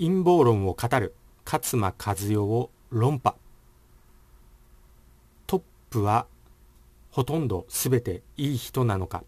[0.00, 3.34] 陰謀論を語る勝間和代を論破。
[5.46, 6.26] トップは
[7.10, 9.24] ほとんど全ていい人なのか。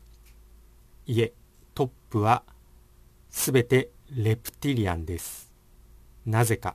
[1.07, 1.35] いえ
[1.75, 2.43] トップは
[3.29, 5.53] 全てレプティリアンです。
[6.25, 6.75] なぜか。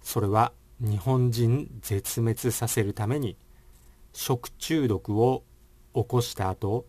[0.00, 3.36] それは日本人絶滅させるために
[4.12, 5.42] 食中毒を
[5.92, 6.86] 起こした後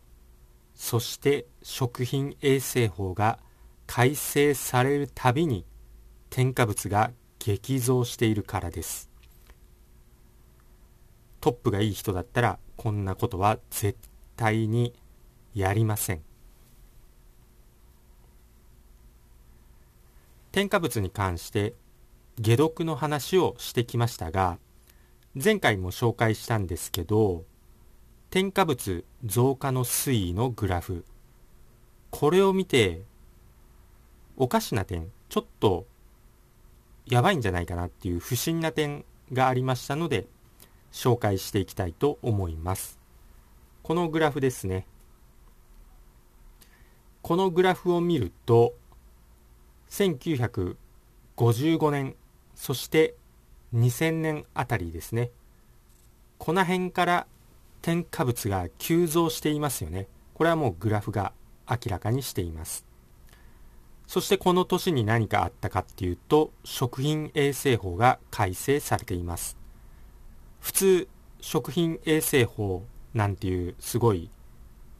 [0.75, 3.39] そして食品衛生法が
[3.88, 5.66] 改正されるたびに
[6.31, 9.09] 添加物が激増しているからです。
[11.41, 13.99] トップがいい人だったらこんなことは絶
[14.38, 14.94] 対に
[15.53, 16.22] やりません。
[20.53, 21.73] 添加物に関して
[22.41, 24.58] 解毒の話をしてきましたが
[25.36, 27.44] 前回も紹介したんですけど
[28.30, 31.03] 添加物増加の推移のグラフ。
[32.09, 33.02] これを見て
[34.38, 35.91] おかしな点ちょっと
[37.05, 40.27] やばいんじゃないかなっていう不審な点がありましたので
[40.91, 42.99] 紹介していきたいと思います。
[43.83, 44.85] このグラフですね。
[47.22, 48.73] このグラフを見ると
[49.89, 52.16] 1955年
[52.55, 53.16] そして
[53.73, 55.31] 2000年あたりですね。
[56.38, 57.27] この辺から
[57.81, 60.07] 添加物が急増していますよね。
[60.33, 61.33] これはもうグラフが
[61.69, 62.91] 明らかにしています。
[64.12, 69.56] そしてこの年に何かあったかっていうと食品衛生法が改正されています。
[70.59, 71.08] 普通
[71.40, 74.30] 食品衛生法なんていうすごい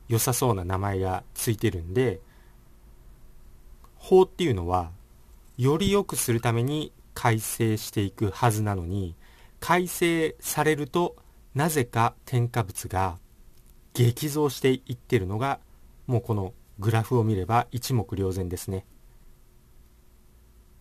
[0.08, 2.22] 良さそうな名前がついてるんで
[3.98, 4.92] 法っていうのは
[5.58, 9.18] より良くするために改正していくはずなのに
[9.60, 11.18] 改正されると
[11.54, 13.18] なぜか添加物が
[13.94, 15.60] 激増していってるのが
[16.08, 18.86] もうこのグラフを見れば一目瞭然ですね。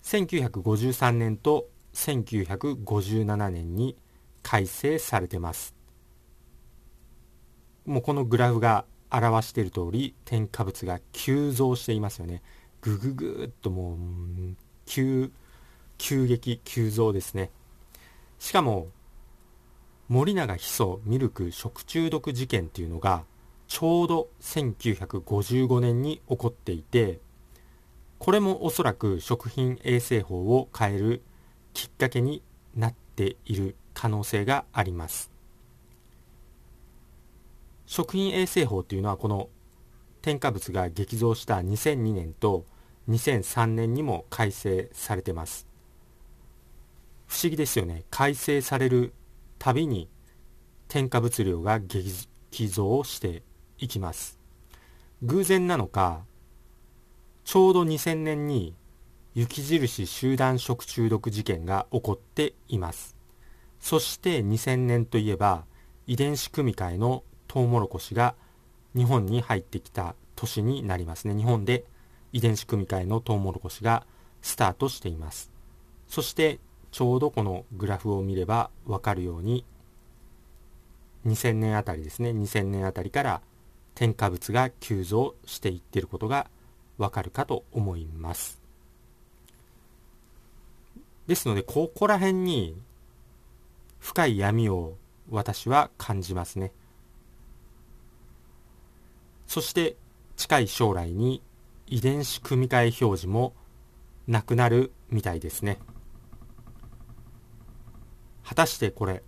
[0.03, 3.97] 1953年と1957年に
[4.43, 5.75] 改正されてます。
[7.87, 12.43] もうこのグラフが表している通り添加物が急増していますよね。
[12.81, 13.97] ぐぐぐっともう
[14.87, 15.31] 急
[15.99, 17.51] 急激急増ですね。
[18.39, 18.89] しかも
[20.09, 23.25] 森永ヒ素ミルク食中毒事件っていうのが
[23.69, 27.21] ちょうど1955年に起こっていて
[28.21, 31.23] これもおそらく食品衛生法を変える
[31.73, 32.43] きっかけに
[32.75, 35.31] なっている可能性があります。
[37.87, 39.49] 食品衛生法というのはこの
[40.21, 42.67] 添加物が激増した2002年と
[43.09, 45.67] 2003年にも改正されてます。
[47.27, 48.05] 不思議ですよね。
[48.11, 49.15] 改正される
[49.59, 50.11] たびに
[50.89, 53.43] 添加物量が激増して
[53.79, 54.39] いきます。
[55.23, 56.27] 偶然なのか
[57.51, 58.77] ちょうど2000年に
[59.35, 63.17] 雪印集団食中毒事件が起こっています。
[63.81, 65.65] そして2000年といえば
[66.07, 68.37] 遺伝子組み換えのトウモロコシが
[68.95, 71.35] 日本に入ってきた年になりますね。
[71.35, 71.85] 日本で
[72.33, 74.07] 遺伝子組み換えのトウモロコシが
[74.43, 75.51] スタートしています。
[76.07, 76.61] そして
[76.93, 79.65] ちょうどこのグラフを見ればわかるように
[81.27, 82.31] 2000年あたりですね。
[82.31, 83.43] 2000年あたりから
[83.97, 86.49] 添加物が急増していっていることが
[87.01, 88.61] わかるかと思います。
[91.27, 92.77] ですのでここら辺に
[93.99, 94.97] 深い闇を
[95.31, 96.73] 私は感じますね。
[99.47, 99.97] そして
[100.37, 101.43] 近い将来に
[101.87, 103.55] 遺伝子組み換え表示も
[104.27, 105.79] なくなるみたいですね。
[108.45, 109.23] 果たしてこれ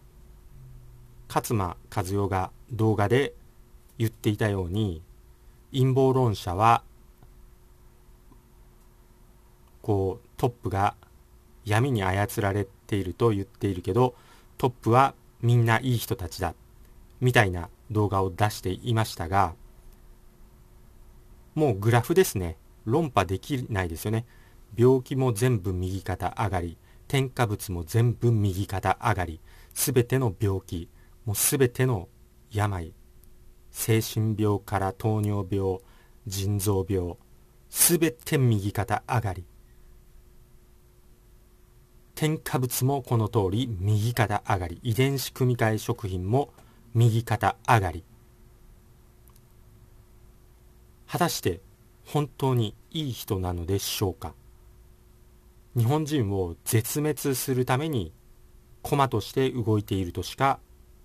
[1.27, 3.33] 勝間和代が動画で
[3.97, 5.01] 言っていたように
[5.73, 6.83] 陰謀論者は
[9.83, 10.95] こうトップが
[11.65, 14.15] 闇に操られていると言っているけど
[14.59, 16.55] トップはみんないい人たちだ
[17.21, 19.55] みたいな動画を出していましたが
[21.55, 22.57] もうグラフですね。
[22.85, 24.25] 論破できないですよね。
[24.77, 29.41] 病気も全部右肩上がり添加物も全部右肩上がり
[29.75, 30.89] すべての病気
[31.27, 32.09] もうすべての
[32.51, 32.95] 病
[33.71, 35.79] 精神病から糖尿病
[36.27, 37.17] 腎臓病
[37.69, 39.45] すべて右肩上がり。
[42.23, 44.79] 添加物もこの通り右肩上がり。
[44.85, 46.51] 遺伝子組み換え食品も
[46.95, 48.05] 右肩上がり。
[51.09, 51.61] 果たして
[52.05, 54.35] 本当にいい人なのでしょうか？
[55.77, 58.13] 日本人を絶滅するために
[58.83, 60.61] 駒として動いているとしか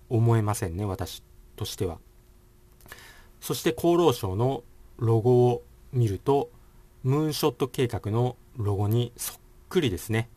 [0.08, 1.24] 思えませんね私
[1.56, 1.98] としては。
[3.40, 4.62] そして厚労省の
[4.98, 6.48] ロゴを見ると
[7.02, 9.36] ムーンショット計画のロゴにそっ
[9.68, 10.28] くりですね。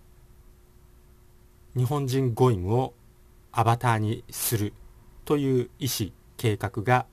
[1.76, 2.94] 日本人ゴイムを
[3.52, 4.74] アバターにする
[5.24, 7.06] という意思計画が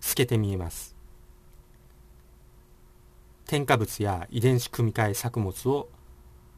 [0.00, 0.96] 透けて見えます。
[3.46, 5.88] 添加物や遺伝子組み換え作物を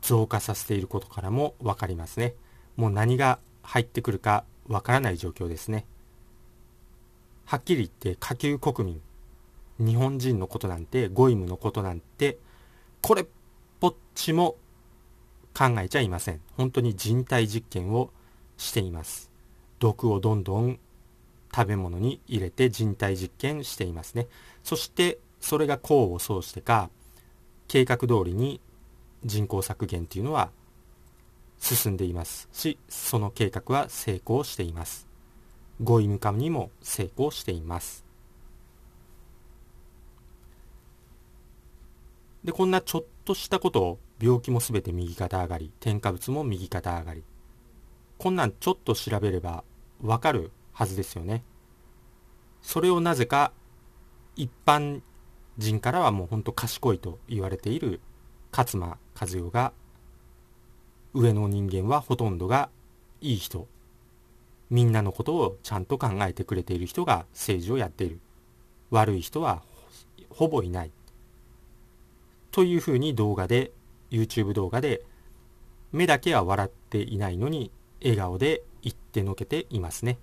[0.00, 2.35] 増加させていることからも分かりますね。
[2.76, 5.87] もう何が入ってくるかわからない状況ですね。
[7.46, 9.00] はっきり言って下級国民
[9.85, 12.38] 日本人のことなんてゴイムのことなんて
[13.03, 13.26] これっ
[13.81, 14.56] ぽっちも
[15.60, 16.40] 考えちゃいません。
[16.56, 18.10] 本当に人体実験を
[18.56, 19.30] しています。
[19.78, 20.78] 毒をどんどん
[21.54, 24.26] 食べ物に入れて人体実験していますね。
[24.64, 26.88] そしてそれが功を奏してか
[27.68, 28.58] 計画通りに
[29.26, 30.50] 人口削減というのは
[31.58, 35.06] 進んでいますしその計画は成功しています。
[35.82, 38.09] ゴイム化にも成功しています。
[42.44, 47.22] でこんなちょっとしたことを病気も全て右肩上がり添加物も右肩上がり。
[48.19, 49.64] こんなんちょっと調べれば
[50.02, 51.44] わかるはずですよね。
[52.62, 53.52] それをなぜか
[54.37, 55.00] 一般
[55.58, 58.00] 人からはもうほんと賢いと言われている
[58.52, 59.72] 勝間和代が
[61.12, 62.70] 上の人間はほとんどが
[63.20, 63.66] いい人。
[64.70, 68.20] みんなのことをちゃんと考えてくれている人が政治をやっている。
[68.90, 69.62] 悪い人は
[70.31, 70.93] ほぼいない。
[72.50, 73.73] というふうに動画で
[74.11, 75.02] YouTube 動画で
[75.93, 77.70] 目だけは笑っていないのに
[78.02, 80.19] 笑顔で言ってのけていますね。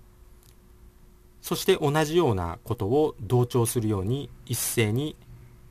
[1.40, 5.16] そして同じようなことを同調するように一斉に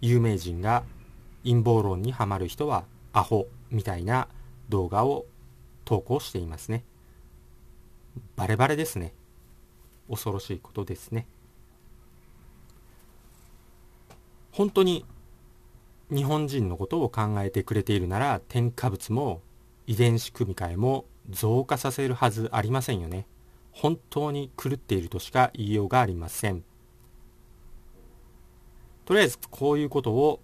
[0.01, 0.83] 有名人が
[1.43, 4.27] 陰謀論にはまる人はアホみたいな
[4.69, 5.25] 動画を
[5.85, 6.83] 投稿していますね。
[8.35, 9.13] バレバレですね。
[10.09, 11.27] 恐ろしいことですね。
[14.51, 15.05] 本当に
[16.09, 19.41] 日本人のことを考えてくれているなら添加物も
[19.87, 23.27] 遺伝子組み換えも増加させるはずありませんよね。
[23.71, 26.63] 本当に狂っているとしか言いようがありません。
[29.05, 30.39] とりあえずこういうことを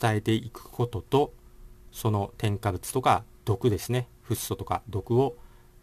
[0.00, 1.32] 伝えていくことと
[1.92, 4.08] その添加物とか毒ですね。
[4.22, 5.36] フッ素とか毒を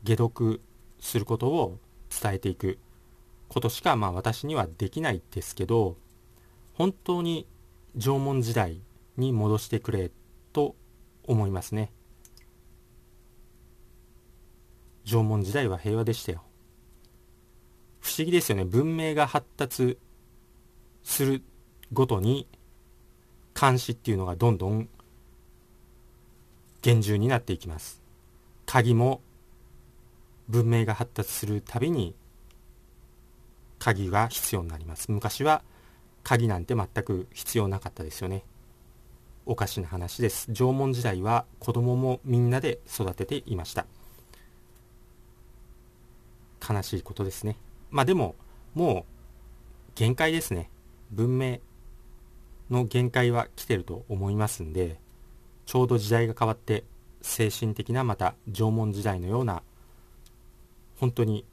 [0.05, 0.61] 解毒
[0.99, 1.77] することを
[2.09, 2.77] 伝えていく
[3.47, 5.95] ことしかまあ私にはできないですけど
[6.73, 7.47] 本当に
[7.95, 8.81] 縄文時代
[9.17, 10.11] に戻してくれ
[10.51, 10.75] と
[11.23, 11.91] 思いますね。
[15.05, 16.43] 縄文時代は平和でしたよ。
[17.99, 18.65] 不思議ですよね。
[18.65, 19.97] 文明が発達
[21.03, 21.43] する
[21.91, 22.47] ごとに
[23.59, 24.89] 監視っていうのがどんどん
[26.81, 28.01] 厳重になっていきます。
[28.65, 29.21] 鍵も
[30.49, 32.15] 文明が発達するたびに
[33.79, 35.11] 鍵が必要になります。
[35.11, 35.63] 昔は
[36.23, 38.43] 鍵なんて全く必要なかったですよね。
[39.45, 40.51] おかしな話です。
[40.51, 43.85] 縄文時代は子供もみんなで育てていました。
[46.67, 47.57] 悲しいことですね。
[47.91, 48.35] まあでも
[48.73, 50.69] もう限界ですね。
[51.11, 51.59] 文明
[52.69, 54.99] の限界は来てると思いますんで
[55.65, 56.83] ちょうど時代が変わって
[57.21, 59.61] 精神的なまた縄文時代のような
[60.99, 61.45] 本当に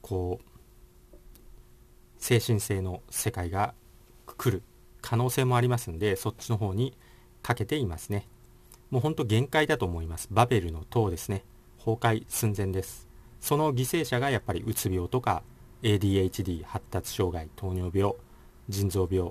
[0.00, 0.46] こう
[2.18, 3.74] 精神性の世界が
[4.26, 4.62] 来る
[5.06, 6.92] 可能性もありますんでそっちの方に
[7.40, 8.26] かけていますね。
[8.90, 10.26] もうほんと限界だと思います。
[10.32, 11.44] バベルの塔ですね。
[11.78, 13.06] 崩壊寸前です。
[13.40, 15.44] その犠牲者がやっぱりうつ病とか
[15.84, 18.14] ADHD 発達障害糖尿病
[18.68, 19.30] 腎臓病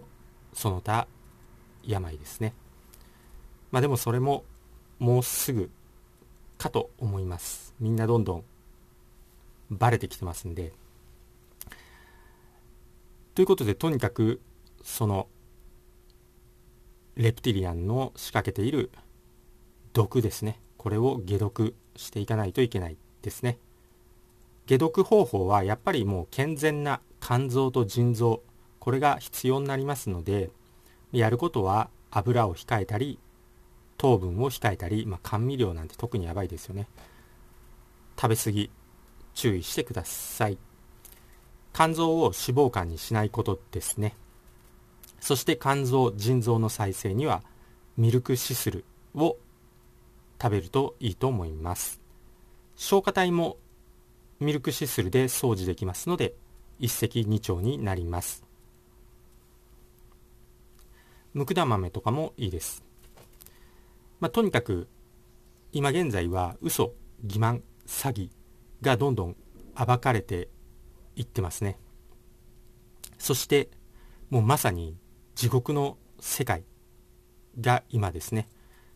[0.54, 1.10] その他
[1.84, 2.54] 病ですね。
[3.70, 4.46] まあでもそれも
[4.98, 5.70] もうすぐ
[6.58, 7.76] かと思います。
[7.82, 8.44] みんなどんどん
[9.72, 10.72] バレてきてますんで。
[13.34, 14.40] ということでとにかく
[14.82, 15.28] その
[17.16, 18.92] レプティリアンの仕掛けている
[19.94, 20.60] 毒ですね。
[20.78, 23.58] これを解毒していかないといけないですね。
[24.68, 28.42] 解毒方法はやっぱりもう健全な肝臓と腎臓
[28.80, 30.52] これが必要になりますので
[31.12, 33.20] やることは油を控えたり
[33.98, 36.88] 糖分を控えたり、まあ、甘味料なんて特にやばいですよね。
[38.20, 38.70] 食べ過ぎ
[39.34, 40.58] 注意してください。
[41.74, 44.16] 肝臓を脂肪肝にしないことですね。
[45.20, 47.44] そして肝臓腎臓の再生には
[47.98, 49.38] ミルクシスルを
[50.42, 52.02] 食べるといいと思います。
[52.76, 53.58] 消化体も
[54.40, 56.34] ミルクシスルで掃除できますので
[56.80, 58.44] 一石二鳥になります。
[61.34, 62.82] ムクダ豆とかもいいです、
[64.22, 64.88] まあ、とにかく
[65.74, 66.94] 今現在は嘘
[67.28, 68.30] 欺瞞詐欺
[68.82, 69.36] がどんどん
[69.76, 70.48] 暴かれて
[71.18, 71.78] いってますね。
[73.18, 73.70] そして
[74.30, 74.96] もうまさに
[75.36, 76.64] 地獄の世界
[77.60, 78.48] が今ですね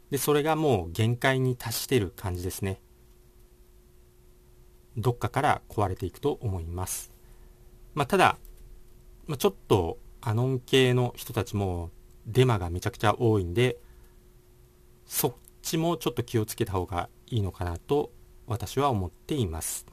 [0.10, 2.82] で、それがもう限界に達してる感じですね。
[4.98, 7.12] どっかから壊れていくと思います。
[7.94, 8.38] まあ、ただ、
[9.28, 11.92] まあ、ちょっとアノン系の人たちも
[12.26, 13.78] デマがめちゃくちゃ多いんで、
[15.06, 18.12] そっちもちょっと気をつけた方がいいのかなと
[18.48, 19.86] 私は思っています。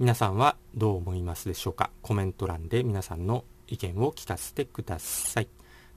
[0.00, 1.90] 皆さんはどう思いますでしょうか？
[2.02, 5.48] コメント欄で皆さんの意見を聞かせてください。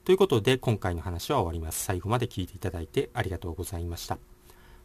[0.04, 1.84] ということで今回の話は終わります。
[1.84, 4.18] 最後まで聞いていただいてありがとうございました。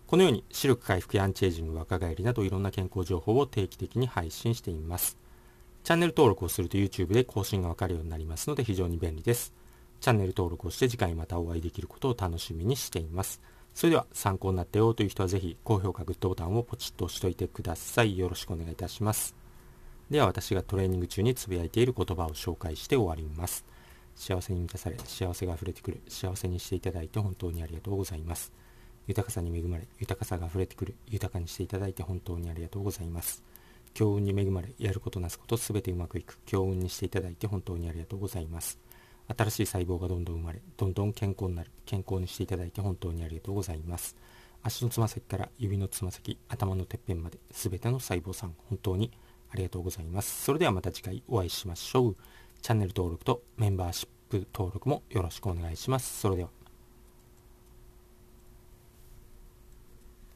[0.07, 5.19] このように視力回復やアンチエイジング、若返りなどいろんな健康情報を定期的に配信しています。
[5.83, 9.53] チャンネル登録をすると YouTube で更新がわかるようになりますので非常に便利です。
[10.01, 13.41] チャンネル登録をして次回またお会いできることを楽しみにしています。
[13.73, 18.17] それでは参考になったよという人はぜひ高評価、グッドボタンをポチッと押しておいてください。
[18.17, 19.35] よろしくお願いいたします。
[20.09, 23.65] では私がトレーニング中につぶやいている言葉を紹介して終わります。
[24.15, 28.51] 幸せに満たされ、幸せが溢れてくる、幸せにしていただいて本当にありがとうございます。
[29.07, 33.43] 豊かさに恵まれ、豊かさが溢れてくる、豊かにしていただいて本当にありがとうございます。
[33.93, 38.79] 強運に恵まれ、やることなすことすべてうまくいく、強運にしていただいて本当にありがとうございます。
[39.27, 44.15] 新しい細胞がどんどん生まれ、どんどん健康になる、健康にしていただいて本当にありがとうございます。
[44.61, 49.11] 足のつま先から指のつま先、頭のてっぺんまで、すべての細胞さん、本当に
[49.49, 50.43] ありがとうございます。
[50.43, 52.17] それではまた次回お会いしましょう。
[52.61, 56.21] チャンネル登録とメンバーシップ登録もよろしくお願いします。
[56.21, 56.62] それでは。